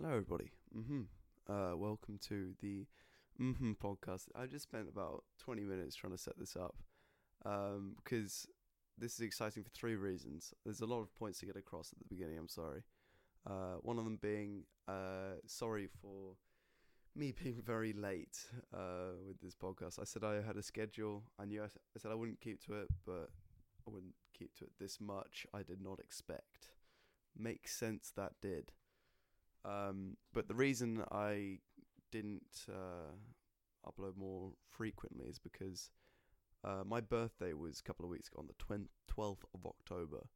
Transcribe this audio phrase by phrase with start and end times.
[0.00, 0.52] Hello, everybody.
[0.76, 1.00] Mm-hmm.
[1.52, 2.86] Uh, welcome to the
[3.40, 4.26] mm-hmm podcast.
[4.32, 6.76] I just spent about 20 minutes trying to set this up
[7.44, 8.46] um, because
[8.96, 10.54] this is exciting for three reasons.
[10.64, 12.38] There's a lot of points to get across at the beginning.
[12.38, 12.84] I'm sorry.
[13.44, 16.36] Uh, one of them being uh, sorry for
[17.16, 18.38] me being very late
[18.72, 19.98] uh, with this podcast.
[20.00, 21.24] I said I had a schedule.
[21.40, 21.66] I knew I,
[21.98, 23.30] said I wouldn't keep to it, but
[23.84, 25.44] I wouldn't keep to it this much.
[25.52, 26.68] I did not expect.
[27.36, 28.70] Makes sense that did.
[29.68, 31.58] Um, but the reason I
[32.10, 33.12] didn't uh,
[33.86, 35.90] upload more frequently is because
[36.64, 40.26] uh, my birthday was a couple of weeks ago on the twen- 12th of October.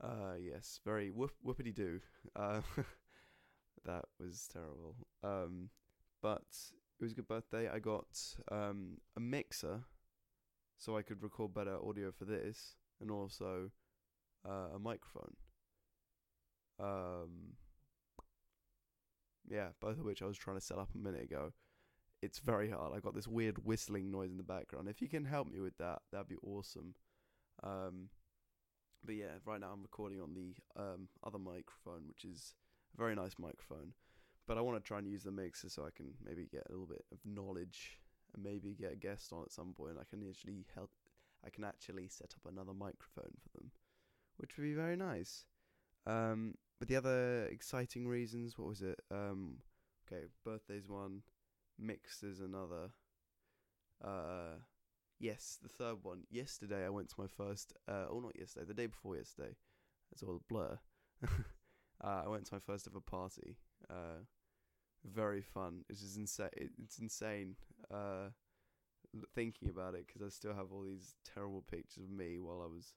[0.00, 2.00] Uh, yes, very whoop- whoopity doo.
[2.36, 2.60] Uh,
[3.84, 4.94] that was terrible.
[5.24, 5.70] Um,
[6.22, 6.46] but
[7.00, 7.68] it was a good birthday.
[7.68, 8.06] I got
[8.52, 9.82] um, a mixer
[10.78, 13.70] so I could record better audio for this, and also
[14.48, 15.34] uh, a microphone.
[16.78, 17.56] Um,
[19.50, 21.52] yeah, both of which I was trying to set up a minute ago.
[22.20, 22.92] It's very hard.
[22.94, 24.88] I got this weird whistling noise in the background.
[24.88, 26.94] If you can help me with that, that'd be awesome.
[27.62, 28.08] Um,
[29.04, 32.54] but yeah, right now I'm recording on the um, other microphone, which is
[32.94, 33.92] a very nice microphone.
[34.46, 36.72] But I want to try and use the mixer so I can maybe get a
[36.72, 37.98] little bit of knowledge
[38.34, 39.96] and maybe get a guest on at some point.
[40.00, 40.90] I can actually help.
[41.44, 43.70] I can actually set up another microphone for them,
[44.38, 45.44] which would be very nice.
[46.06, 49.00] Um, but the other exciting reasons, what was it?
[49.10, 49.58] Um,
[50.06, 51.22] okay, birthday's one,
[51.78, 52.90] mix is another.
[54.04, 54.58] Uh,
[55.18, 56.22] yes, the third one.
[56.30, 57.72] Yesterday I went to my first.
[57.88, 58.66] Uh, oh, not yesterday.
[58.66, 59.56] The day before yesterday.
[60.12, 60.78] It's all a blur.
[61.24, 63.56] uh, I went to my first ever party.
[63.90, 64.24] Uh,
[65.04, 65.84] very fun.
[65.88, 66.48] It's just insane.
[66.82, 67.56] It's insane.
[67.92, 68.30] Uh,
[69.34, 72.66] thinking about it because I still have all these terrible pictures of me while I
[72.66, 72.94] was,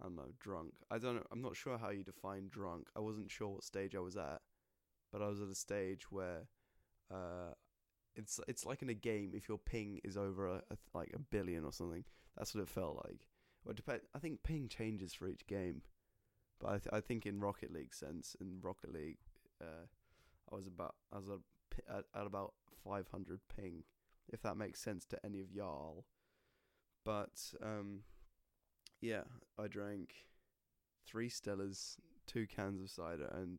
[0.00, 0.74] I don't know, drunk.
[0.90, 1.26] I don't know.
[1.32, 2.88] I'm not sure how you define drunk.
[2.96, 4.40] I wasn't sure what stage I was at,
[5.12, 6.48] but I was at a stage where,
[7.12, 7.52] uh,
[8.18, 9.32] it's it's like in a game.
[9.34, 12.04] If your ping is over a, a like a billion or something,
[12.36, 13.20] that's what it felt like.
[13.64, 14.00] Well, depend.
[14.14, 15.82] I think ping changes for each game,
[16.60, 19.18] but I th- I think in Rocket League sense, in Rocket League,
[19.60, 19.86] uh,
[20.52, 21.38] I was about I was a,
[21.90, 23.84] at, at about 500 ping,
[24.32, 26.04] if that makes sense to any of y'all.
[27.04, 28.00] But um,
[29.00, 29.22] yeah,
[29.58, 30.14] I drank
[31.06, 31.96] three Stellas,
[32.26, 33.58] two cans of cider, and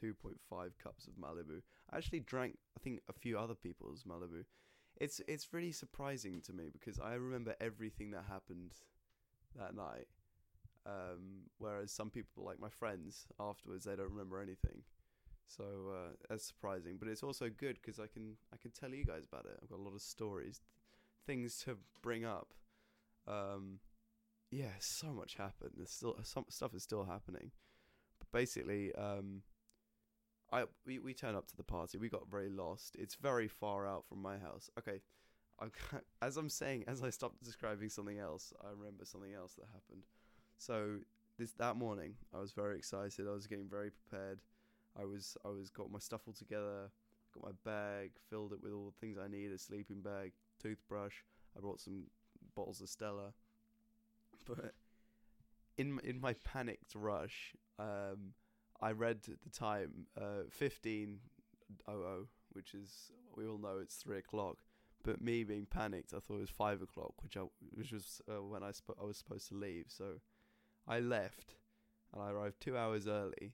[0.00, 0.34] 2.5
[0.82, 1.62] cups of Malibu.
[1.90, 4.44] I actually drank, I think, a few other people's Malibu.
[4.98, 8.72] It's it's really surprising to me because I remember everything that happened
[9.58, 10.06] that night.
[10.86, 14.82] Um, whereas some people, like my friends, afterwards they don't remember anything.
[15.48, 19.04] So uh, that's surprising, but it's also good because I can I can tell you
[19.04, 19.58] guys about it.
[19.62, 20.60] I've got a lot of stories,
[21.26, 22.54] things to bring up.
[23.28, 23.80] Um,
[24.56, 25.72] yeah, so much happened.
[25.76, 27.50] There's still some stuff is still happening,
[28.18, 29.42] but basically, um,
[30.50, 31.98] I we we turn up to the party.
[31.98, 32.96] We got very lost.
[32.98, 34.70] It's very far out from my house.
[34.78, 35.02] Okay,
[35.60, 35.66] I
[36.22, 40.06] as I'm saying, as I stopped describing something else, I remember something else that happened.
[40.56, 41.00] So
[41.38, 43.28] this that morning, I was very excited.
[43.28, 44.40] I was getting very prepared.
[44.98, 46.90] I was I was got my stuff all together,
[47.34, 51.16] got my bag, filled it with all the things I need, a sleeping bag, toothbrush.
[51.54, 52.04] I brought some
[52.54, 53.34] bottles of Stella.
[54.46, 54.74] But
[55.76, 58.34] in in my panicked rush, um,
[58.80, 61.18] I read at the time uh, fifteen
[61.88, 64.58] oh oh, which is we all know it's three o'clock.
[65.04, 67.42] But me being panicked, I thought it was five o'clock, which I
[67.72, 69.86] which was uh, when I sp- I was supposed to leave.
[69.88, 70.20] So
[70.88, 71.56] I left,
[72.12, 73.52] and I arrived two hours early.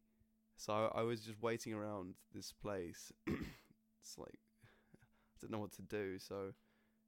[0.56, 3.12] So I, I was just waiting around this place.
[3.26, 4.38] it's like
[4.94, 6.19] I didn't know what to do.
[6.19, 6.53] So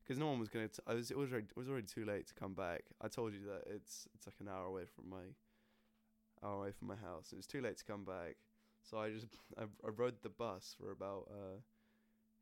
[0.04, 2.04] because no one was gonna, t- I was it was already, it was already too
[2.04, 2.82] late to come back.
[3.02, 5.24] I told you that it's it's like an hour away from my
[6.42, 7.32] hour away from my house.
[7.32, 8.36] It was too late to come back.
[8.82, 9.26] So I just
[9.58, 11.58] I, I rode the bus for about uh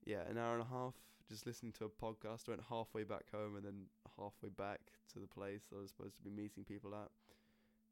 [0.05, 0.95] yeah an hour and a half,
[1.29, 2.49] just listening to a podcast.
[2.49, 3.87] I went halfway back home and then
[4.19, 4.81] halfway back
[5.15, 7.11] to the place I was supposed to be meeting people at.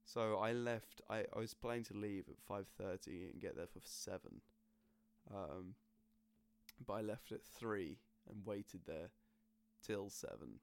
[0.04, 1.00] So I left.
[1.10, 4.42] I, I was planning to leave at five thirty and get there for seven.
[5.34, 5.74] Um,
[6.84, 9.10] but I left at three and waited there
[9.84, 10.60] till seven,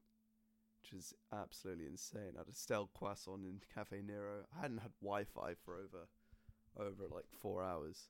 [0.81, 2.33] which is absolutely insane.
[2.35, 4.45] I had a stale croissant in Caffè Nero.
[4.57, 6.07] I hadn't had Wi-Fi for over
[6.79, 8.09] over like four hours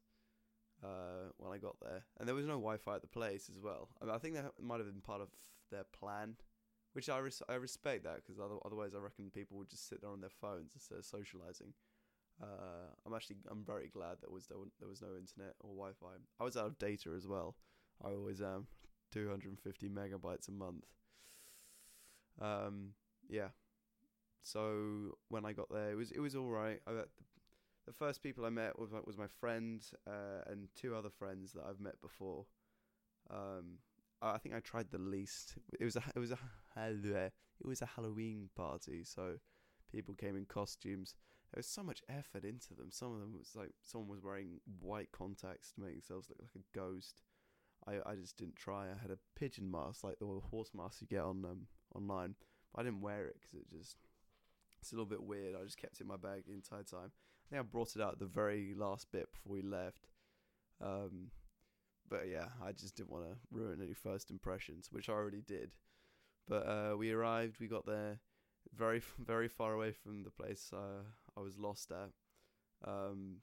[0.83, 3.89] uh, when I got there, and there was no Wi-Fi at the place as well.
[4.01, 5.29] I, mean, I think that might have been part of
[5.71, 6.35] their plan,
[6.93, 10.01] which I res- I respect that because other- otherwise I reckon people would just sit
[10.01, 11.73] there on their phones instead of socializing.
[12.41, 14.57] Uh, I'm actually I'm very glad there was there,
[14.87, 16.21] was no internet or Wi-Fi.
[16.39, 17.55] I was out of data as well.
[18.03, 18.67] I always am.
[19.23, 20.85] 250 megabytes a month.
[22.41, 22.89] Um,
[23.29, 23.49] yeah.
[24.43, 26.79] So when I got there, it was it was all right.
[26.87, 26.91] I,
[27.85, 31.53] the, first people I met was my, was my friend uh, and two other friends
[31.53, 32.45] that I've met before.
[33.29, 33.79] Um,
[34.21, 35.55] I think I tried the least.
[35.79, 36.37] It was a it was a
[36.75, 39.37] it was a Halloween party, so
[39.91, 41.15] people came in costumes.
[41.53, 42.89] There was so much effort into them.
[42.91, 46.55] Some of them was like someone was wearing white contacts to make themselves look like
[46.55, 47.21] a ghost.
[47.87, 48.85] I I just didn't try.
[48.85, 52.35] I had a pigeon mask, like the horse mask you get on um online.
[52.73, 53.97] But I didn't wear it because it just
[54.79, 55.55] it's a little bit weird.
[55.55, 57.11] I just kept it in my bag the entire time.
[57.11, 60.07] I think I brought it out the very last bit before we left.
[60.83, 61.31] Um,
[62.09, 65.71] but yeah, I just didn't want to ruin any first impressions, which I already did.
[66.47, 67.59] But uh, we arrived.
[67.59, 68.19] We got there
[68.75, 71.03] very very far away from the place uh,
[71.37, 72.89] I was lost at.
[72.89, 73.37] Um,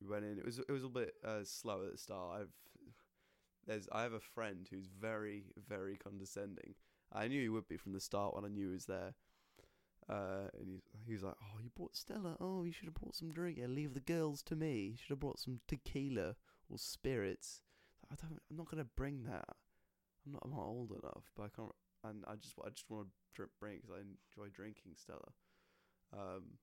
[0.00, 0.38] we went in.
[0.38, 2.40] It was it was a bit uh, slow at the start.
[2.40, 2.54] I've
[3.68, 6.74] there's I have a friend who's very very condescending.
[7.12, 9.14] I knew he would be from the start when I knew he was there.
[10.08, 12.36] Uh, and he's, he's like, "Oh, you brought Stella.
[12.40, 13.58] Oh, you should have brought some drink.
[13.58, 14.92] Yeah, leave the girls to me.
[14.92, 16.34] You should have brought some tequila
[16.70, 17.60] or spirits."
[18.10, 18.40] I don't.
[18.50, 19.56] I'm not gonna bring that.
[20.26, 20.42] I'm not.
[20.44, 21.72] I'm not old enough, but I can't.
[22.04, 22.54] And I just.
[22.64, 25.32] I just want to bring because I enjoy drinking Stella.
[26.12, 26.58] Um.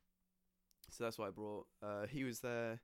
[0.90, 1.68] So that's what I brought.
[1.84, 2.80] Uh, he was there.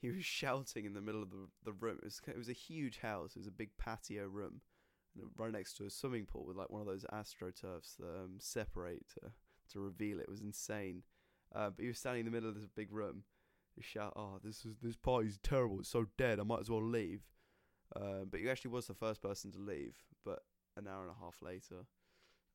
[0.00, 1.98] He was shouting in the middle of the the room.
[1.98, 2.20] It was.
[2.26, 3.32] It was a huge house.
[3.32, 4.60] It was a big patio room,
[5.36, 9.06] right next to a swimming pool with like one of those astroturfs that um, separate
[9.14, 9.32] to
[9.72, 10.22] to reveal it.
[10.22, 11.02] it was insane.
[11.54, 13.24] Uh, but he was standing in the middle of this big room.
[13.74, 15.80] He shout, "Oh, this is this party's terrible.
[15.80, 16.38] It's so dead.
[16.40, 17.22] I might as well leave."
[17.96, 19.96] Um, but he actually was the first person to leave.
[20.24, 20.40] But
[20.76, 21.86] an hour and a half later,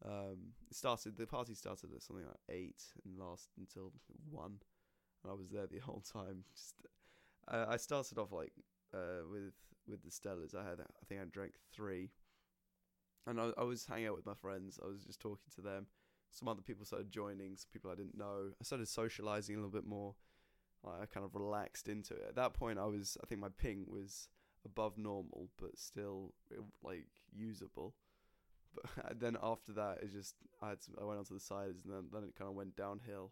[0.06, 1.18] um, it started.
[1.18, 3.92] The party started at something like eight and lasted until
[4.30, 4.60] one,
[5.24, 6.44] and I was there the whole time.
[6.52, 6.76] Just,
[7.48, 8.54] uh, I started off like
[8.94, 9.54] uh, with
[9.88, 10.56] with the Stellas.
[10.56, 12.12] I had, I think, I drank three,
[13.28, 14.80] and I, I was hanging out with my friends.
[14.84, 15.88] I was just talking to them.
[16.32, 17.56] Some other people started joining.
[17.56, 18.52] Some people I didn't know.
[18.60, 20.16] I started socializing a little bit more.
[20.86, 22.26] I kind of relaxed into it.
[22.30, 23.18] At that point, I was.
[23.24, 24.28] I think my ping was
[24.66, 26.34] above normal, but still
[26.84, 27.96] like usable.
[28.74, 31.94] But then after that, it just I had some, I went onto the sides, and
[31.94, 33.32] then then it kind of went downhill.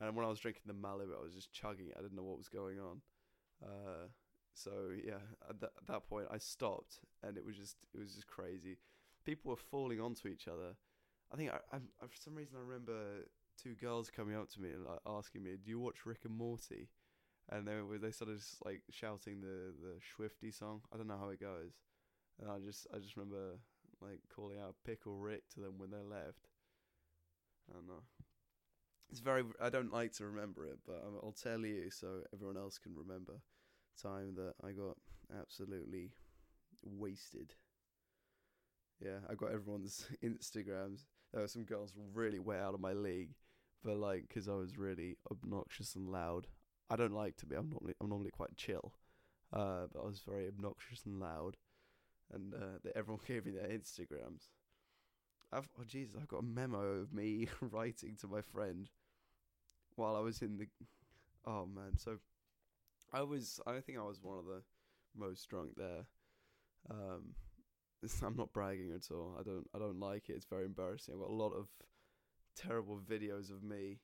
[0.00, 1.94] And when I was drinking the Malibu, I was just chugging it.
[1.96, 3.00] I didn't know what was going on.
[3.62, 4.08] Uh,
[4.54, 4.70] so
[5.04, 8.26] yeah, at, th- at that point, I stopped, and it was just it was just
[8.26, 8.78] crazy.
[9.24, 10.76] People were falling onto each other.
[11.32, 13.26] I think I, I, for some reason I remember
[13.60, 16.36] two girls coming up to me and like, asking me, "Do you watch Rick and
[16.36, 16.88] Morty?"
[17.50, 20.80] and they were they started just like shouting the the Schwifty song.
[20.92, 21.72] I don't know how it goes,
[22.40, 23.58] and I just I just remember
[24.00, 26.48] like calling out Pickle Rick to them when they left.
[27.70, 28.02] I don't know.
[29.14, 29.44] It's very.
[29.62, 33.34] I don't like to remember it, but I'll tell you so everyone else can remember.
[34.02, 34.96] Time that I got
[35.40, 36.10] absolutely
[36.82, 37.54] wasted.
[39.00, 41.04] Yeah, I got everyone's Instagrams.
[41.32, 43.36] There were some girls really way out of my league,
[43.84, 46.48] but like, because I was really obnoxious and loud,
[46.90, 47.54] I don't like to be.
[47.54, 48.94] I'm normally I'm normally quite chill,
[49.52, 51.56] uh, but I was very obnoxious and loud,
[52.32, 54.48] and uh, everyone gave me their Instagrams.
[55.52, 58.90] I've oh Jesus, I've got a memo of me writing to my friend
[59.96, 60.66] while I was in the.
[61.46, 62.18] Oh man, so
[63.12, 63.60] I was.
[63.66, 64.62] I think I was one of the
[65.16, 66.06] most drunk there.
[66.90, 67.34] Um,
[68.22, 69.36] I'm not bragging at all.
[69.38, 69.68] I don't.
[69.74, 70.34] I don't like it.
[70.34, 71.14] It's very embarrassing.
[71.14, 71.68] I've got a lot of
[72.56, 73.98] terrible videos of me.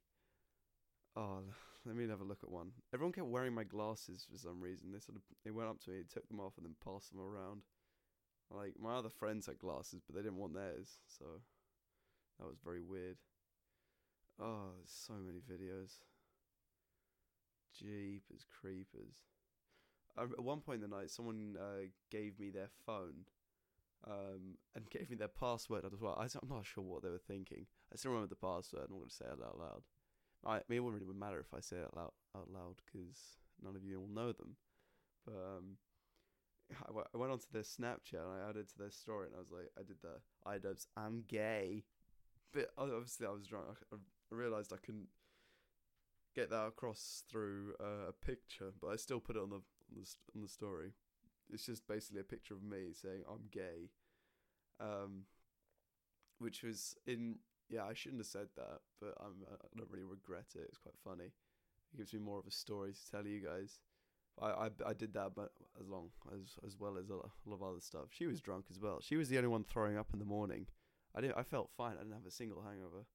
[1.17, 1.41] Oh,
[1.85, 2.71] let me have a look at one.
[2.95, 4.93] Everyone kept wearing my glasses for some reason.
[4.93, 7.21] They sort of they went up to me, took them off, and then passed them
[7.21, 7.63] around.
[8.51, 11.25] Like my other friends had glasses, but they didn't want theirs, so
[12.39, 13.17] that was very weird.
[14.41, 15.99] Oh, there's so many videos.
[17.79, 19.25] Jeepers creepers.
[20.19, 23.27] at one point in the night, someone uh, gave me their phone
[24.07, 26.17] um, and gave me their password as well.
[26.19, 27.67] I, am not sure what they were thinking.
[27.93, 28.85] I still remember the password.
[28.87, 29.83] I'm not going to say it out loud.
[30.45, 33.19] I, I mean, it wouldn't really matter if I say it out, out loud because
[33.63, 34.57] none of you will know them.
[35.27, 35.77] But um,
[36.83, 39.39] I, w- I went onto their Snapchat and I added to their story and I
[39.39, 41.85] was like, I did the iDubbbz, I'm gay.
[42.53, 43.79] But obviously, I was drunk.
[43.93, 43.97] I,
[44.33, 45.09] I realized I couldn't
[46.35, 49.97] get that across through uh, a picture, but I still put it on the on
[49.97, 50.93] the, on the story.
[51.53, 53.91] It's just basically a picture of me saying I'm gay,
[54.79, 55.25] um,
[56.39, 57.37] which was in
[57.69, 60.67] yeah, I shouldn't have said that, but I'm I don't really regret it.
[60.69, 61.31] It's quite funny.
[61.93, 63.81] It gives me more of a story to tell you guys.
[64.41, 67.63] I, I, I did that, but as long as as well as a lot of
[67.63, 68.07] other stuff.
[68.11, 69.01] She was drunk as well.
[69.01, 70.67] She was the only one throwing up in the morning.
[71.15, 71.37] I didn't.
[71.37, 71.95] I felt fine.
[71.95, 73.07] I didn't have a single hangover.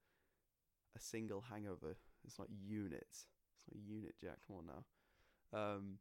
[0.95, 1.97] A single hangover.
[2.23, 3.27] It's not units.
[3.67, 4.37] It's not unit, Jack.
[4.47, 5.59] Come on now.
[5.59, 5.97] Um,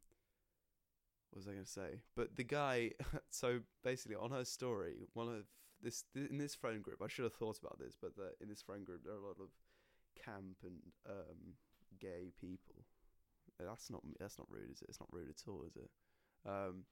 [1.30, 2.00] what was I going to say?
[2.16, 2.92] But the guy.
[3.30, 5.44] so basically, on her story, one of
[5.82, 7.00] this in this friend group.
[7.02, 9.26] I should have thought about this, but the, in this friend group, there are a
[9.26, 9.50] lot of
[10.24, 11.54] camp and um,
[12.00, 12.84] gay people.
[13.60, 14.88] That's not that's not rude, is it?
[14.88, 15.90] It's not rude at all, is it?
[16.46, 16.84] Um,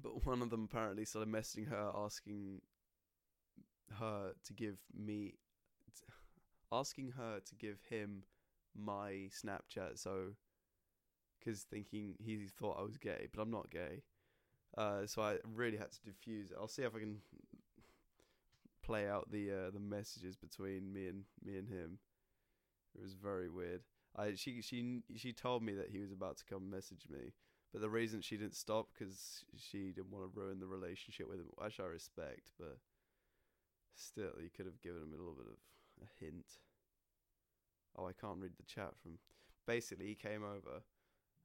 [0.00, 2.60] but one of them apparently started messaging her, asking
[3.98, 5.34] her to give me,
[6.72, 8.22] asking her to give him
[8.74, 9.98] my Snapchat.
[9.98, 10.34] So,
[11.38, 14.02] because thinking he thought I was gay, but I'm not gay.
[14.76, 16.56] Uh, so I really had to diffuse it.
[16.60, 17.18] I'll see if I can
[18.82, 21.98] play out the uh, the messages between me and me and him.
[22.94, 23.82] It was very weird.
[24.16, 27.32] I she she she told me that he was about to come message me,
[27.72, 31.38] but the reason she didn't stop because she didn't want to ruin the relationship with
[31.38, 32.50] him, which I respect.
[32.58, 32.78] But
[33.94, 35.58] still, you could have given him a little bit of
[36.02, 36.46] a hint.
[37.96, 39.18] Oh, I can't read the chat from.
[39.66, 40.82] Basically, he came over.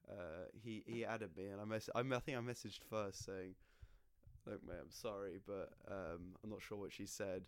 [0.08, 1.88] Uh, he he added me, and I mess.
[1.94, 3.54] I, I think I messaged first saying,
[4.46, 7.42] "Look, mate, I'm sorry, but um, I'm not sure what she said."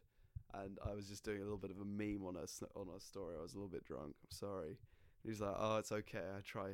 [0.53, 2.47] And I was just doing a little bit of a meme on her
[2.77, 3.35] on her story.
[3.39, 4.15] I was a little bit drunk.
[4.23, 4.79] I'm sorry.
[5.25, 6.23] He's like, "Oh, it's okay.
[6.37, 6.71] I try.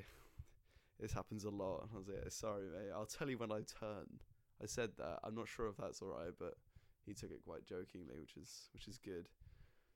[1.01, 2.93] this happens a lot." And I was like, "Sorry, mate.
[2.95, 4.21] I'll tell you when I turn."
[4.63, 5.21] I said that.
[5.25, 6.55] I'm not sure if that's alright, but
[7.07, 9.29] he took it quite jokingly, which is which is good.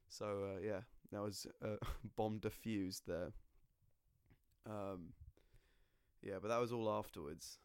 [0.08, 0.80] So uh, yeah,
[1.12, 1.76] that was uh,
[2.16, 3.32] bomb diffused there.
[4.66, 5.12] Um,
[6.22, 7.58] yeah, but that was all afterwards.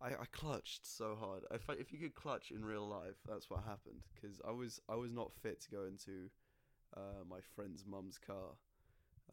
[0.00, 1.42] I, I clutched so hard.
[1.52, 4.02] If I, if you could clutch in real life, that's what happened.
[4.14, 6.30] Because I was I was not fit to go into
[6.96, 8.56] uh, my friend's mum's car.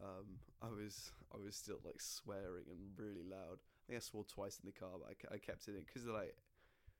[0.02, 3.58] Um, I was I was still like swearing and really loud.
[3.58, 6.06] I think I swore twice in the car, but I, I kept it in because
[6.06, 6.34] like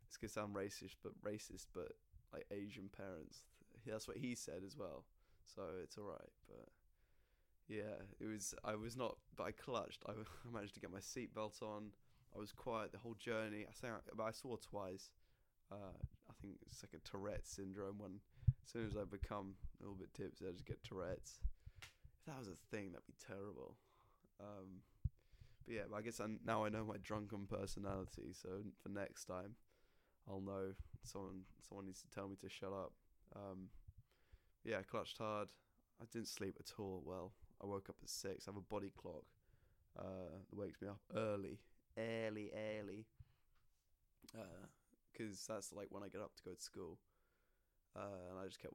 [0.06, 1.92] it's gonna sound racist, but racist, but
[2.32, 3.42] like Asian parents.
[3.86, 5.04] That's what he said as well,
[5.44, 6.32] so it's all right.
[6.48, 6.68] But
[7.68, 8.54] yeah, it was.
[8.64, 10.02] I was not, but I clutched.
[10.06, 10.12] I,
[10.48, 11.90] I managed to get my seatbelt on.
[12.34, 13.66] I was quiet the whole journey.
[13.68, 15.10] I think, but I swore twice.
[15.70, 15.96] Uh,
[16.28, 17.98] I think it's like a Tourette syndrome.
[17.98, 18.20] When
[18.64, 21.40] as soon as I become a little bit tipsy, I just get Tourette's.
[21.82, 23.76] If that was a thing, that'd be terrible.
[24.40, 24.82] Um,
[25.64, 28.32] but yeah, I guess I, now I know my drunken personality.
[28.32, 28.48] So
[28.82, 29.54] for next time,
[30.28, 31.42] I'll know someone.
[31.66, 32.92] Someone needs to tell me to shut up.
[33.34, 33.68] Um,
[34.64, 35.48] yeah, clutched hard.
[36.00, 37.02] I didn't sleep at all.
[37.04, 38.46] Well, I woke up at six.
[38.46, 39.24] I have a body clock
[39.98, 41.58] uh, that wakes me up early,
[41.98, 43.06] early, early.
[45.12, 46.98] Because uh, that's like when I get up to go to school.
[47.96, 48.74] Uh, and I just kept.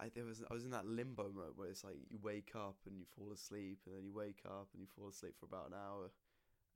[0.00, 2.76] I there was I was in that limbo mode where it's like you wake up
[2.86, 5.68] and you fall asleep, and then you wake up and you fall asleep for about
[5.68, 6.10] an hour,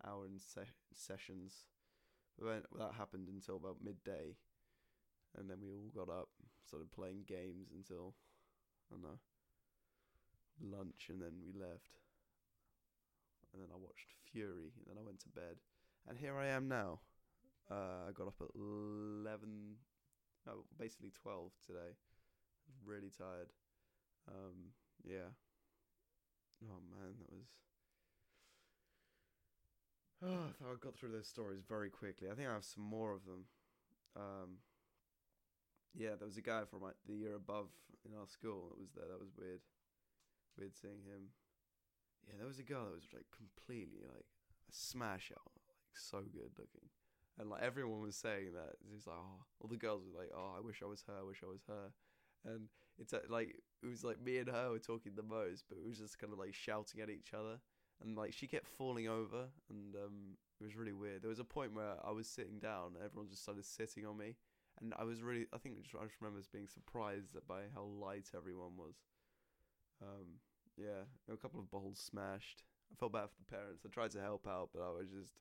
[0.07, 1.67] hour in se- sessions.
[2.39, 4.37] But that happened until about midday,
[5.37, 6.29] and then we all got up,
[6.67, 8.15] started playing games until
[8.93, 9.19] I know
[10.63, 12.01] lunch and then we left.
[13.53, 15.57] And then I watched Fury, and then I went to bed.
[16.09, 17.01] And here I am now.
[17.71, 19.77] Uh, I got up at 11,
[20.47, 21.97] no, basically 12 today.
[22.85, 23.51] Really tired.
[24.29, 24.73] Um,
[25.05, 25.33] yeah.
[26.65, 27.47] Oh man, that was.
[30.23, 32.29] Oh, I thought I got through those stories very quickly.
[32.31, 33.45] I think I have some more of them.
[34.17, 34.59] Um,
[35.95, 37.69] yeah, there was a guy from like, the year above
[38.05, 39.07] in our school that was there.
[39.09, 39.61] That was weird
[40.59, 41.33] weird seeing him.
[42.27, 44.27] Yeah, there was a girl that was like completely like
[44.69, 46.91] a smash out, like so good looking,
[47.39, 48.75] and like everyone was saying that.
[48.83, 51.15] It was like, oh, all the girls were like, oh, I wish I was her,
[51.21, 51.93] I wish I was her,
[52.45, 55.79] and it's uh, like it was like me and her were talking the most, but
[55.79, 57.61] it was just kind of like shouting at each other,
[58.03, 61.23] and like she kept falling over, and um, it was really weird.
[61.23, 64.19] There was a point where I was sitting down, and everyone just started sitting on
[64.19, 64.35] me,
[64.81, 68.77] and I was really, I think I just remember being surprised by how light everyone
[68.77, 68.95] was.
[70.03, 70.41] Um,
[70.77, 72.63] yeah, a couple of bottles smashed.
[72.93, 73.83] I felt bad for the parents.
[73.85, 75.39] I tried to help out, but I was just,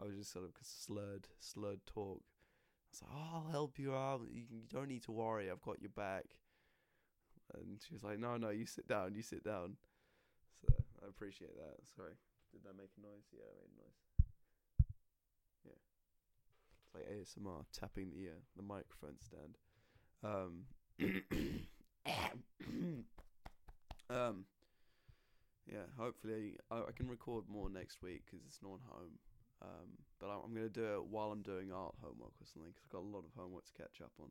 [0.00, 2.22] I was just sort of slurred, slurred talk.
[2.24, 4.22] I was like, "Oh, I'll help you out.
[4.32, 5.50] You, you don't need to worry.
[5.50, 6.24] I've got your back."
[7.54, 9.14] And she was like, "No, no, you sit down.
[9.14, 9.76] You sit down."
[10.64, 10.72] So
[11.04, 11.84] I appreciate that.
[11.94, 12.14] Sorry,
[12.52, 13.28] did that make a noise?
[13.32, 14.07] Yeah, I made a noise.
[16.88, 19.58] It's like ASMR tapping the uh, the microphone stand.
[20.24, 20.64] Um,
[24.10, 24.44] um,
[25.66, 29.18] yeah, hopefully I, I can record more next week because it's not home.
[29.60, 32.84] Um, but I'm, I'm to do it while I'm doing art homework or something because
[32.86, 34.30] I've got a lot of homework to catch up on.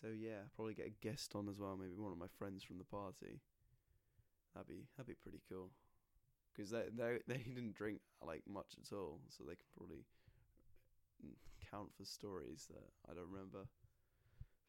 [0.00, 2.78] So yeah, probably get a guest on as well, maybe one of my friends from
[2.78, 3.40] the party.
[4.54, 5.70] That'd be that'd be pretty cool.
[6.52, 10.04] Because they they they didn't drink like much at all, so they can probably
[11.70, 13.68] count for stories that I don't remember.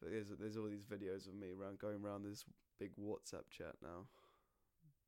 [0.00, 2.44] But there's there's all these videos of me around going around this
[2.78, 4.06] big WhatsApp chat now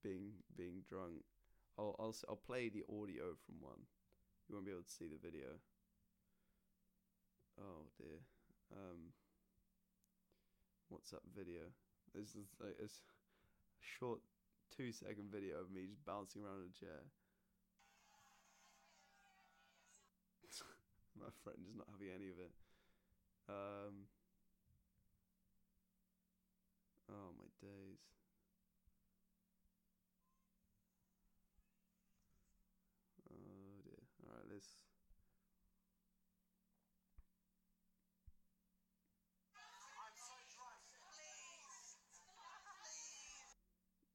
[0.03, 1.25] being being drunk.
[1.79, 3.83] I'll I'll I'll play the audio from one.
[4.49, 5.59] You won't be able to see the video.
[7.61, 8.21] Oh dear.
[8.73, 9.13] Um.
[10.93, 11.63] WhatsApp video?
[12.15, 12.89] This is like a
[13.81, 14.21] short
[14.77, 17.03] two second video of me just bouncing around in a chair.
[21.45, 22.53] Friend is not having any of it.
[23.49, 24.09] Um.
[27.13, 28.01] Oh my days.
[33.29, 34.01] Oh dear.
[34.25, 34.81] All right, let's.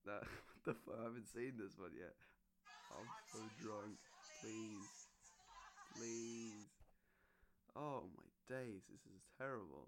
[0.06, 0.96] That what the fuck?
[1.00, 2.18] I haven't seen this one yet.
[2.90, 4.02] I'm so drunk.
[4.42, 4.90] Please,
[5.96, 6.79] please.
[7.80, 9.88] Oh my days, this is terrible.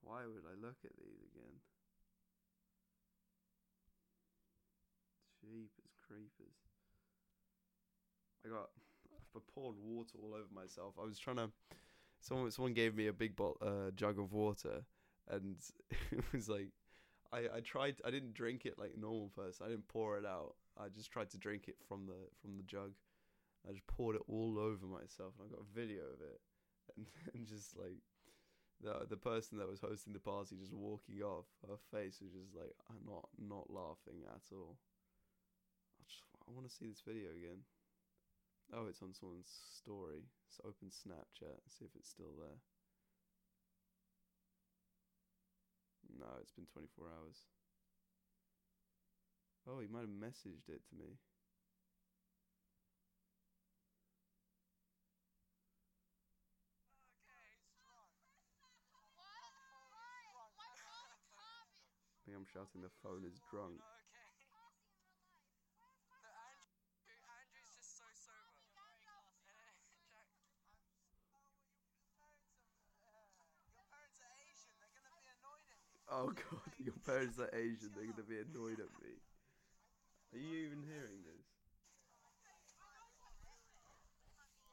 [0.00, 1.60] Why would I look at these again?
[5.42, 6.56] Jeepers creepers.
[8.46, 8.70] I got
[9.36, 10.94] I poured water all over myself.
[11.00, 11.50] I was trying to
[12.20, 14.84] someone someone gave me a big bottle, uh, jug of water
[15.28, 15.56] and
[16.10, 16.68] it was like
[17.30, 19.66] I, I tried I didn't drink it like normal person.
[19.66, 20.54] I didn't pour it out.
[20.80, 22.92] I just tried to drink it from the from the jug.
[23.68, 26.40] I just poured it all over myself and I got a video of it
[26.96, 28.02] and, and just like
[28.82, 32.54] the the person that was hosting the party just walking off, her face was just
[32.54, 34.76] like I'm not not laughing at all.
[35.98, 37.62] I just I want to see this video again.
[38.74, 40.26] Oh, it's on someone's story.
[40.50, 42.58] So open Snapchat, and see if it's still there.
[46.18, 47.46] No, it's been 24 hours.
[49.68, 51.16] Oh, he might have messaged it to me.
[62.22, 63.82] I think I'm shouting the phone is drunk.
[67.26, 68.62] Andrew's just so sober.
[69.02, 69.26] Jack,
[76.14, 79.18] Oh god, your parents are Asian, they're gonna be annoyed at me.
[80.30, 81.46] Are you even hearing this?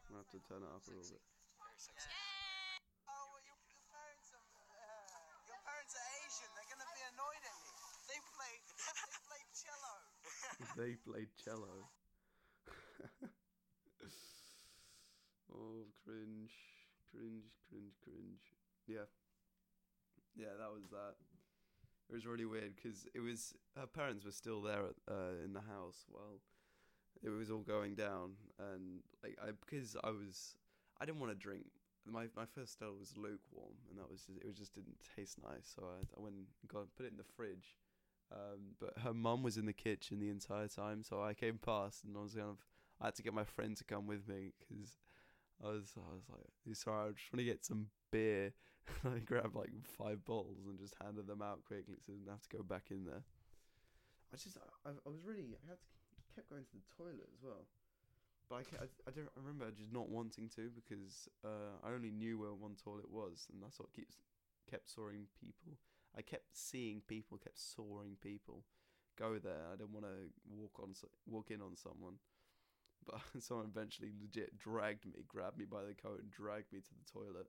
[0.05, 1.23] I'm gonna have to turn it up a little bit.
[1.57, 2.11] very sexy.
[3.09, 6.49] Oh, well, your, your parents are uh, your parents are Asian.
[6.53, 7.71] They're gonna be annoyed at me.
[8.09, 9.95] They play they play cello.
[10.79, 11.91] They played cello.
[15.53, 16.55] oh, cringe,
[17.11, 18.39] cringe, cringe, cringe.
[18.87, 19.03] Yeah,
[20.37, 21.15] yeah, that was that.
[22.09, 25.51] It was really weird because it was her parents were still there at, uh, in
[25.51, 26.39] the house while
[27.21, 30.55] it was all going down, and like I because I was
[31.01, 31.65] I didn't want to drink.
[32.05, 35.39] My my first Stella was lukewarm, and that was just, it was just didn't taste
[35.43, 35.73] nice.
[35.75, 37.75] So I I went and got put it in the fridge.
[38.31, 42.03] Um, but her mum was in the kitchen the entire time, so I came past
[42.03, 42.57] and I was kind of
[43.01, 44.97] I had to get my friend to come with me because
[45.63, 48.53] I was I was like, sorry, I just want to get some beer.
[49.05, 52.41] I grabbed like five bottles and just handed them out quickly, so I didn't have
[52.41, 53.23] to go back in there.
[54.31, 55.89] I just I, I was really I had to
[56.35, 57.65] kept going to the toilet as well,
[58.47, 61.91] but I ca- I, I don't I remember just not wanting to because uh, I
[61.91, 64.21] only knew where one toilet was, and that's what keeps
[64.69, 65.81] kept sawing people.
[66.17, 68.63] I kept seeing people, kept sawing people
[69.17, 69.67] go there.
[69.71, 70.93] I didn't want to walk on
[71.27, 72.15] walk in on someone,
[73.05, 76.93] but someone eventually legit dragged me, grabbed me by the coat, and dragged me to
[76.93, 77.47] the toilet.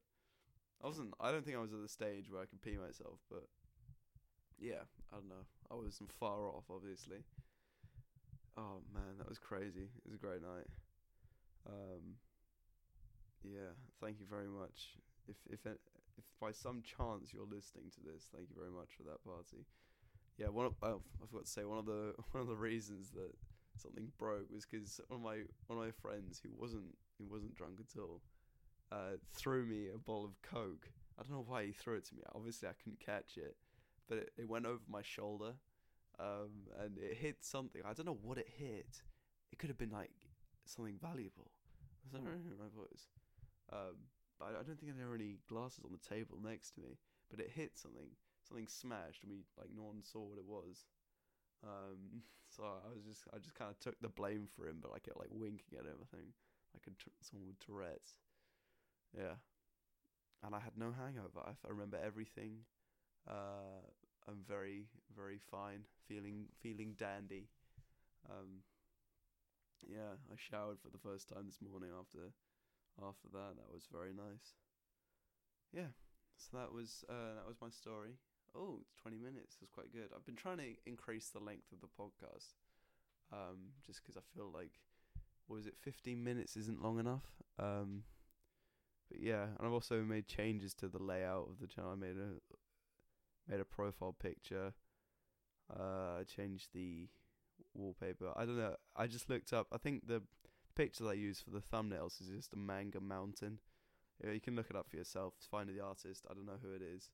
[0.83, 1.15] I wasn't.
[1.21, 3.45] I don't think I was at the stage where I could pee myself, but
[4.59, 5.47] yeah, I don't know.
[5.71, 7.25] I wasn't far off, obviously.
[8.57, 9.89] Oh man, that was crazy.
[9.89, 10.69] It was a great night.
[11.67, 12.17] Um,
[13.43, 14.97] yeah, thank you very much.
[15.31, 19.05] If if if by some chance you're listening to this, thank you very much for
[19.05, 19.65] that party.
[20.37, 23.11] Yeah, one of, oh, I forgot to say one of the one of the reasons
[23.11, 23.33] that
[23.77, 27.55] something broke was because one of my one of my friends who wasn't who wasn't
[27.55, 28.21] drunk at all
[28.93, 30.89] uh, threw me a bowl of coke.
[31.19, 32.23] I don't know why he threw it to me.
[32.35, 33.57] Obviously, I couldn't catch it,
[34.09, 35.53] but it, it went over my shoulder,
[36.19, 37.83] um, and it hit something.
[37.85, 39.03] I don't know what it hit.
[39.53, 40.11] It could have been like
[40.65, 41.51] something valuable.
[42.07, 43.09] I don't know my voice.
[43.73, 43.97] Um,
[44.41, 46.97] but I, don't think there were any glasses on the table next to me.
[47.29, 48.09] But it hit something.
[48.49, 50.89] Something smashed, and we like no one saw what it was.
[51.63, 54.91] Um, so I was just I just kind of took the blame for him, but
[54.97, 56.33] I kept like winking at think
[56.73, 58.17] like a someone with Tourette's.
[59.15, 59.37] Yeah,
[60.43, 61.45] and I had no hangover.
[61.45, 62.65] I, I remember everything.
[63.29, 63.85] Uh,
[64.27, 67.49] I'm very very fine, feeling feeling dandy.
[68.29, 68.65] Um,
[69.87, 72.33] yeah, I showered for the first time this morning after
[73.07, 73.57] after that.
[73.57, 74.55] That was very nice.
[75.73, 75.95] Yeah,
[76.37, 78.19] so that was uh, that was my story.
[78.57, 79.57] Oh, it's 20 minutes.
[79.61, 80.11] That's quite good.
[80.15, 82.55] I've been trying to increase the length of the podcast,
[83.33, 84.81] um, just because I feel like,
[85.47, 87.23] what was it, 15 minutes isn't long enough.
[87.61, 88.03] Um,
[89.09, 91.93] but yeah, and I've also made changes to the layout of the channel.
[91.93, 92.41] I made a
[93.51, 94.73] made a profile picture.
[95.73, 97.09] Uh, I changed the
[97.75, 98.33] wallpaper.
[98.37, 98.77] I don't know.
[98.97, 99.67] I just looked up.
[99.73, 100.23] I think the
[100.75, 103.59] picture I use for the thumbnails is just a manga mountain.
[104.23, 105.35] Yeah, you can look it up for yourself.
[105.41, 106.27] To find the artist.
[106.31, 107.11] I don't know who it is,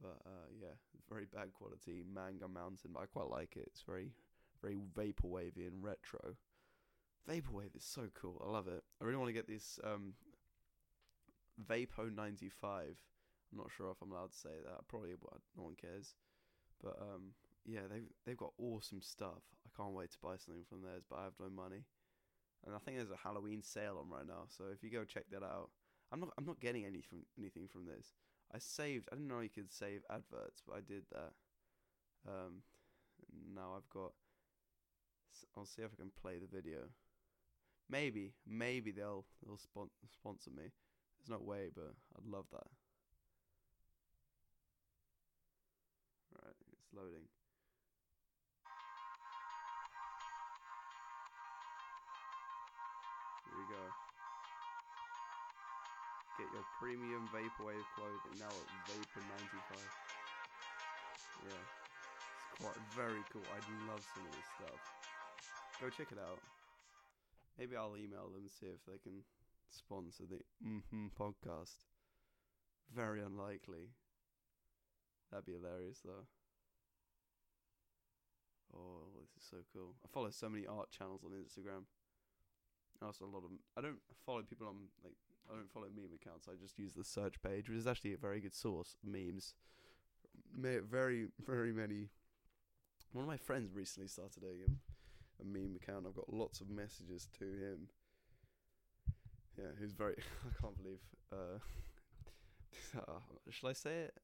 [0.00, 0.74] but uh, yeah,
[1.08, 2.90] very bad quality manga mountain.
[2.92, 3.64] But I quite like it.
[3.66, 4.12] It's very,
[4.62, 6.36] very vaporwavy and retro.
[7.28, 8.42] Vaporwave is so cool.
[8.44, 8.82] I love it.
[9.00, 10.14] I really want to get this um,
[11.68, 12.96] Vapo ninety five.
[13.52, 14.88] I'm not sure if I'm allowed to say that.
[14.88, 16.14] Probably, but no one cares.
[16.82, 17.32] But um,
[17.64, 19.42] yeah, they've they've got awesome stuff.
[19.64, 21.84] I can't wait to buy something from theirs, but I have no money.
[22.66, 25.24] And I think there's a Halloween sale on right now, so if you go check
[25.30, 25.70] that out,
[26.12, 28.14] I'm not I'm not getting any from anything from this.
[28.54, 29.08] I saved.
[29.10, 31.32] I didn't know you could save adverts, but I did that.
[32.26, 32.62] Um,
[33.54, 34.12] now I've got.
[35.56, 36.88] I'll see if I can play the video.
[37.90, 40.72] Maybe, maybe they'll they'll spon- sponsor me.
[41.18, 42.68] There's no way, but I'd love that.
[46.32, 47.28] Right, it's loading.
[56.78, 59.78] Premium vaporwave clothing now at Vapor 95.
[61.44, 63.44] Yeah, it's quite very cool.
[63.52, 63.60] I
[63.90, 64.80] love some of this stuff.
[65.80, 66.40] Go check it out.
[67.58, 69.22] Maybe I'll email them see if they can
[69.70, 71.86] sponsor the mm podcast.
[72.94, 73.94] Very unlikely.
[75.30, 76.26] That'd be hilarious though.
[78.74, 79.94] Oh, this is so cool.
[80.04, 81.86] I follow so many art channels on Instagram.
[83.02, 85.14] I also, a lot of I don't follow people on like
[85.50, 86.48] I don't follow meme accounts.
[86.48, 89.54] I just use the search page, which is actually a very good source of memes.
[90.56, 92.08] Very, very many.
[93.12, 94.78] One of my friends recently started a um,
[95.40, 96.06] a meme account.
[96.06, 97.88] I've got lots of messages to him.
[99.58, 100.14] Yeah, who's very.
[100.46, 101.00] I can't believe.
[101.32, 101.58] Uh,
[102.98, 104.14] uh, shall I say it?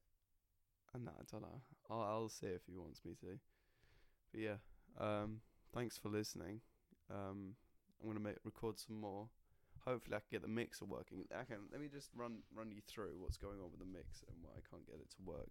[0.93, 1.61] Uh, no, I don't know.
[1.89, 3.39] I'll I'll say if he wants me to.
[4.31, 4.55] But yeah,
[4.99, 5.41] um,
[5.73, 6.61] thanks for listening.
[7.09, 7.55] Um,
[8.01, 9.27] I'm gonna make record some more.
[9.85, 11.25] Hopefully, I can get the mixer working.
[11.29, 11.57] Can.
[11.71, 14.51] Let me just run run you through what's going on with the mixer and why
[14.57, 15.49] I can't get it to work.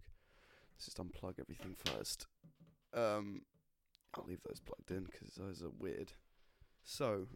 [0.74, 2.26] Let's just unplug everything first.
[2.94, 3.42] Um,
[4.16, 6.12] I'll leave those plugged in because those are weird.
[6.84, 7.26] So,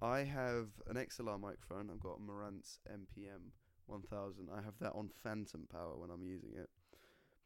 [0.00, 1.90] I have an XLR microphone.
[1.90, 3.52] I've got a Marantz MPM
[3.86, 4.48] 1000.
[4.52, 6.68] I have that on phantom power when I'm using it.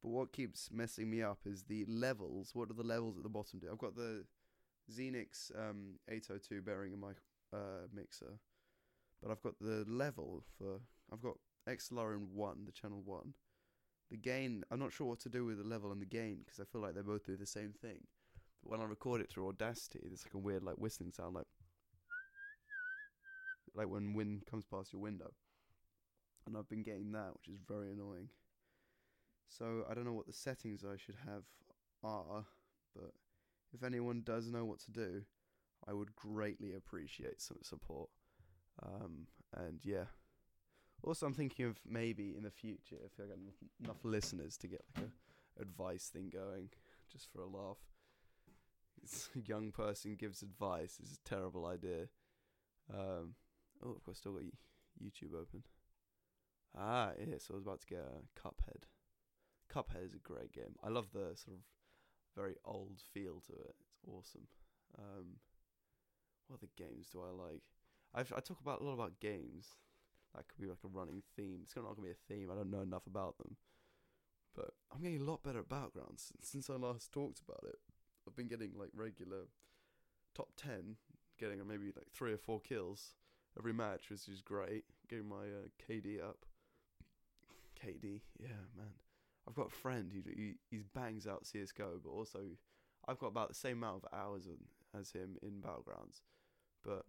[0.02, 2.50] But what keeps messing me up is the levels.
[2.54, 3.68] What do the levels at the bottom do?
[3.70, 4.24] I've got the
[4.90, 7.12] Xenyx um, 802 Behringer in my
[7.52, 8.38] uh, mixer,
[9.22, 10.80] but I've got the level for.
[11.12, 11.36] I've got
[11.68, 13.34] XLR in one, the channel one.
[14.10, 16.60] The gain, I'm not sure what to do with the level and the gain because
[16.60, 18.06] I feel like they both do the same thing.
[18.62, 21.46] But when I record it through Audacity, there's like a weird like whistling sound, like
[23.74, 25.32] like when wind comes past your window.
[26.46, 28.28] And I've been getting that, which is very annoying.
[29.48, 31.42] So I don't know what the settings I should have
[32.02, 32.44] are,
[32.94, 33.10] but
[33.72, 35.22] if anyone does know what to do,
[35.86, 38.08] I would greatly appreciate some support.
[38.82, 40.04] Um, and yeah.
[41.02, 43.38] Also, I'm thinking of maybe in the future, if I get
[43.82, 46.70] enough, listeners, to get like a advice thing going,
[47.10, 47.78] just for a laugh.
[49.02, 52.08] It's a young person gives advice is a terrible idea.
[52.92, 53.34] Um,
[53.84, 54.42] oh, of course, still got
[55.02, 55.62] YouTube open.
[56.76, 57.36] Ah, yeah.
[57.38, 58.84] So I was about to get a Cuphead.
[59.72, 60.76] Cuphead is a great game.
[60.82, 61.62] I love the sort of
[62.34, 63.74] very old feel to it.
[63.80, 64.46] It's awesome.
[64.98, 65.38] Um,
[66.46, 67.62] what other games do I like?
[68.14, 69.76] I've, I talk about a lot about games.
[70.34, 71.60] That could be like a running theme.
[71.62, 72.50] It's not going to be a theme.
[72.50, 73.56] I don't know enough about them.
[74.54, 77.78] But I'm getting a lot better at battlegrounds since, since I last talked about it.
[78.26, 79.44] I've been getting like regular
[80.34, 80.96] top 10,
[81.38, 83.14] getting maybe like three or four kills
[83.58, 84.84] every match, which is great.
[85.08, 86.44] Getting my uh, KD up.
[87.82, 88.94] KD, yeah, man.
[89.48, 92.40] I've got a friend who he, he bangs out CS:GO, but also
[93.06, 94.56] I've got about the same amount of hours on,
[94.98, 96.22] as him in battlegrounds,
[96.82, 97.04] but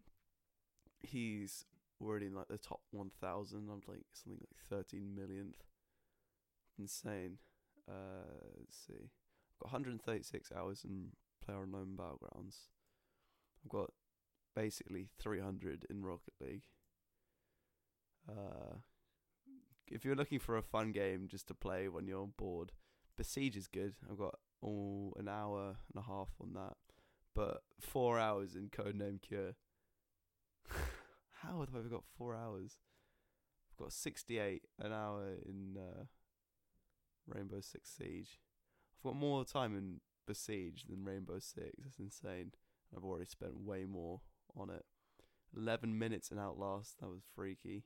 [1.08, 1.65] he's
[2.02, 3.58] already in like the top 1,000.
[3.58, 5.63] I'm like something like 13 millionth.
[6.78, 7.38] Insane.
[7.88, 8.93] Uh, let's see.
[8.93, 11.08] I've got 136 hours in
[11.43, 12.56] Player Unknown Battlegrounds.
[13.63, 13.91] I've got
[14.56, 16.63] basically 300 in Rocket League.
[18.30, 18.78] Uh,
[19.89, 22.72] if you're looking for a fun game just to play when you're bored,
[23.15, 23.96] Besiege is good.
[24.10, 26.76] I've got all an hour and a half on that,
[27.34, 29.56] but four hours in Codename Cure.
[31.43, 32.78] How have I got four hours?
[33.71, 36.06] I've got 68 an hour in uh,
[37.28, 38.39] Rainbow Six Siege.
[38.97, 41.71] I've got more time in Besiege than Rainbow Six.
[41.84, 42.52] That's insane.
[42.95, 44.21] I've already spent way more
[44.56, 44.86] on it.
[45.56, 47.00] 11 minutes in Outlast.
[47.00, 47.84] That was freaky.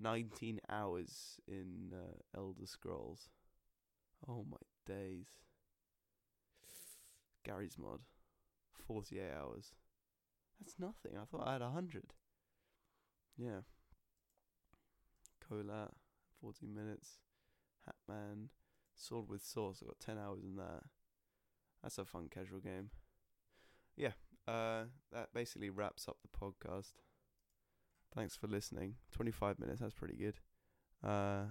[0.00, 3.30] 19 hours in uh, Elder Scrolls.
[4.28, 5.26] Oh my days.
[7.44, 8.00] Garry's Mod.
[8.86, 9.72] 48 hours.
[10.60, 11.18] That's nothing.
[11.20, 12.12] I thought I had a hundred.
[13.38, 13.60] Yeah.
[15.48, 15.90] Cola,
[16.40, 17.18] fourteen minutes.
[17.86, 18.48] Hatman,
[18.94, 19.82] Sword with Sauce.
[19.82, 20.82] I got ten hours in that.
[21.82, 22.90] That's a fun casual game.
[23.96, 24.12] Yeah.
[24.48, 26.92] Uh, that basically wraps up the podcast.
[28.14, 28.94] Thanks for listening.
[29.12, 29.80] Twenty five minutes.
[29.80, 30.34] That's pretty good.
[31.04, 31.44] Uh,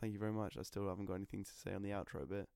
[0.00, 0.56] thank you very much.
[0.58, 2.48] I still haven't got anything to say on the outro bit.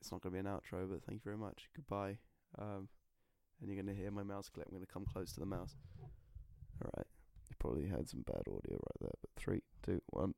[0.00, 1.68] It's not gonna be an outro, but thank you very much.
[1.74, 2.18] Goodbye.
[2.58, 2.88] Um,
[3.60, 4.66] and you're gonna hear my mouse click.
[4.68, 5.76] I'm gonna come close to the mouse.
[7.66, 10.34] Probably had some bad audio right there, but three, two, one.